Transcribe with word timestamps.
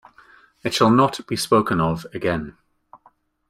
It 0.63 0.73
shall 0.73 0.89
not 0.89 1.27
be 1.27 1.35
spoken 1.35 1.79
of 1.79 2.07
again. 2.11 2.57